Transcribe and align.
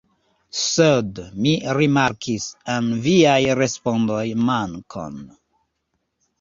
Sed 0.59 1.21
mi 1.47 1.51
rimarkis 1.79 2.49
en 2.77 2.89
viaj 3.09 3.37
respondoj 3.63 4.25
mankon. 4.51 5.25